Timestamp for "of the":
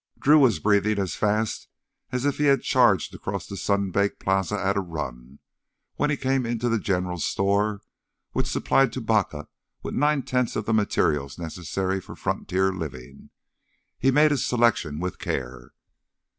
10.55-10.73